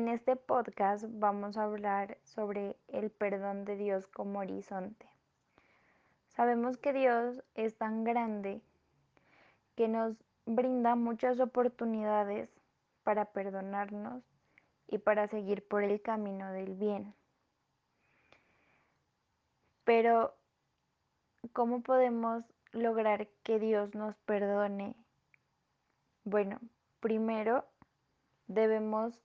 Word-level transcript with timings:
En 0.00 0.08
este 0.08 0.34
podcast 0.34 1.04
vamos 1.10 1.58
a 1.58 1.64
hablar 1.64 2.16
sobre 2.22 2.74
el 2.88 3.10
perdón 3.10 3.66
de 3.66 3.76
Dios 3.76 4.06
como 4.06 4.38
horizonte. 4.38 5.06
Sabemos 6.34 6.78
que 6.78 6.94
Dios 6.94 7.42
es 7.54 7.76
tan 7.76 8.02
grande 8.02 8.62
que 9.76 9.88
nos 9.88 10.16
brinda 10.46 10.94
muchas 10.94 11.38
oportunidades 11.38 12.48
para 13.02 13.26
perdonarnos 13.26 14.24
y 14.88 14.96
para 14.96 15.28
seguir 15.28 15.68
por 15.68 15.84
el 15.84 16.00
camino 16.00 16.50
del 16.50 16.76
bien. 16.76 17.14
Pero, 19.84 20.34
¿cómo 21.52 21.82
podemos 21.82 22.42
lograr 22.72 23.28
que 23.42 23.58
Dios 23.58 23.94
nos 23.94 24.16
perdone? 24.20 24.94
Bueno, 26.24 26.58
primero 27.00 27.66
debemos 28.46 29.20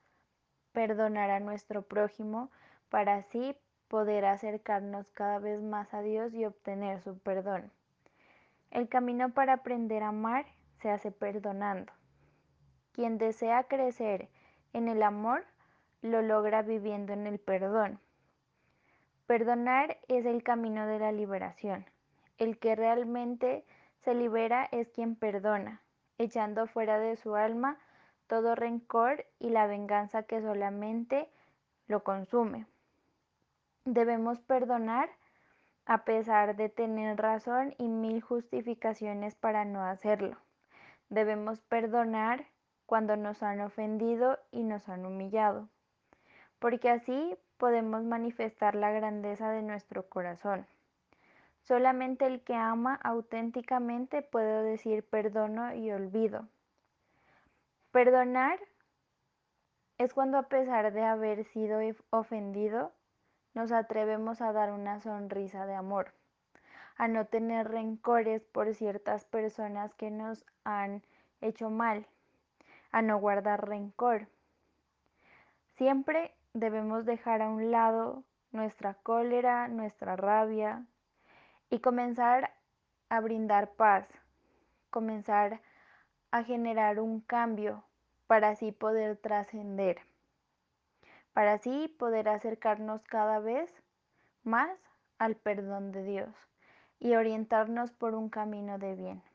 perdonar 0.76 1.32
a 1.32 1.40
nuestro 1.40 1.82
prójimo 1.82 2.52
para 2.90 3.16
así 3.16 3.56
poder 3.88 4.26
acercarnos 4.26 5.10
cada 5.12 5.40
vez 5.40 5.62
más 5.62 5.92
a 5.94 6.02
Dios 6.02 6.34
y 6.34 6.46
obtener 6.46 7.02
su 7.02 7.18
perdón. 7.18 7.72
El 8.70 8.90
camino 8.90 9.34
para 9.34 9.54
aprender 9.54 10.04
a 10.04 10.10
amar 10.10 10.46
se 10.82 10.92
hace 10.92 11.12
perdonando. 11.12 11.92
Quien 12.92 13.18
desea 13.18 13.64
crecer 13.64 14.28
en 14.74 14.90
el 14.90 15.02
amor 15.02 15.46
lo 16.02 16.22
logra 16.22 16.62
viviendo 16.62 17.14
en 17.14 17.26
el 17.26 17.40
perdón. 17.40 18.00
Perdonar 19.28 19.98
es 20.08 20.26
el 20.26 20.44
camino 20.44 20.86
de 20.86 21.00
la 21.00 21.12
liberación. 21.12 21.86
El 22.38 22.60
que 22.60 22.76
realmente 22.76 23.66
se 24.04 24.14
libera 24.14 24.68
es 24.72 24.90
quien 24.90 25.16
perdona, 25.16 25.82
echando 26.18 26.68
fuera 26.68 27.00
de 27.00 27.16
su 27.16 27.36
alma 27.36 27.80
todo 28.28 28.56
rencor 28.56 29.26
y 29.40 29.50
la 29.50 29.68
venganza 29.68 30.24
que 30.24 30.42
solamente 30.42 31.30
lo 31.88 32.04
consume. 32.04 32.66
Debemos 33.86 34.40
perdonar 34.40 35.10
a 35.86 36.04
pesar 36.04 36.56
de 36.56 36.70
tener 36.70 37.18
razón 37.18 37.76
y 37.78 37.88
mil 37.88 38.22
justificaciones 38.22 39.36
para 39.36 39.66
no 39.66 39.84
hacerlo. 39.84 40.38
Debemos 41.10 41.62
perdonar 41.62 42.46
cuando 42.86 43.16
nos 43.16 43.44
han 43.44 43.62
ofendido 43.62 44.40
y 44.52 44.64
nos 44.64 44.90
han 44.90 45.06
humillado, 45.06 45.70
porque 46.60 46.90
así 46.90 47.38
podemos 47.58 48.04
manifestar 48.04 48.76
la 48.76 48.92
grandeza 48.92 49.52
de 49.52 49.62
nuestro 49.62 50.10
corazón. 50.10 50.66
Solamente 51.62 52.26
el 52.26 52.42
que 52.42 52.56
ama 52.56 53.00
auténticamente 53.04 54.22
puede 54.22 54.64
decir 54.64 55.08
perdono 55.08 55.74
y 55.74 55.92
olvido. 55.92 56.48
Perdonar 57.96 58.60
es 59.98 60.14
cuando 60.14 60.38
a 60.38 60.50
pesar 60.50 60.92
de 60.92 61.06
haber 61.06 61.46
sido 61.46 61.80
ofendido, 62.10 62.92
nos 63.54 63.72
atrevemos 63.72 64.42
a 64.42 64.52
dar 64.52 64.74
una 64.74 65.00
sonrisa 65.00 65.66
de 65.66 65.76
amor, 65.76 66.12
a 66.98 67.08
no 67.08 67.26
tener 67.28 67.70
rencores 67.70 68.44
por 68.44 68.74
ciertas 68.74 69.24
personas 69.24 69.94
que 69.94 70.12
nos 70.12 70.46
han 70.66 71.04
hecho 71.40 71.70
mal, 71.70 72.06
a 72.92 73.02
no 73.02 73.18
guardar 73.18 73.66
rencor. 73.66 74.28
Siempre 75.78 76.36
debemos 76.54 77.06
dejar 77.06 77.42
a 77.42 77.50
un 77.50 77.72
lado 77.72 78.26
nuestra 78.52 78.96
cólera, 78.96 79.70
nuestra 79.70 80.18
rabia 80.18 80.84
y 81.70 81.80
comenzar 81.80 82.52
a 83.08 83.22
brindar 83.22 83.72
paz, 83.76 84.06
comenzar 84.90 85.54
a 85.54 85.75
generar 86.44 87.00
un 87.00 87.22
cambio 87.22 87.84
para 88.28 88.50
así 88.50 88.72
poder 88.72 89.18
trascender, 89.18 90.00
para 91.34 91.54
así 91.54 91.88
poder 91.88 92.30
acercarnos 92.30 93.04
cada 93.04 93.40
vez 93.40 93.72
más 94.44 94.78
al 95.18 95.36
perdón 95.36 95.92
de 95.92 96.04
Dios 96.04 96.36
y 97.00 97.16
orientarnos 97.16 97.92
por 97.92 98.16
un 98.16 98.30
camino 98.30 98.78
de 98.78 98.96
bien. 98.96 99.35